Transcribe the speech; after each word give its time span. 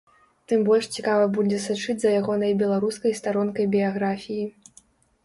Тым 0.51 0.61
больш 0.69 0.85
цікава 0.99 1.27
будзе 1.35 1.59
сачыць 1.65 1.95
за 2.03 2.13
ягонай 2.21 2.55
беларускай 2.63 3.15
старонкай 3.21 3.69
біяграфіі. 3.77 4.43